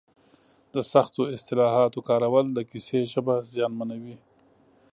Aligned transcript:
د 0.73 0.75
سختو 0.91 1.21
اصطلاحاتو 1.35 1.99
کارول 2.09 2.45
د 2.53 2.59
کیسې 2.69 2.99
ژبه 3.11 3.35
زیانمنوي. 3.51 4.17